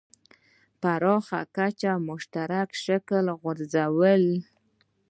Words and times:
پراخه 0.81 1.41
کچه 1.55 1.91
مشترک 2.07 2.69
شکل 2.85 3.25
غورځولی. 3.41 4.37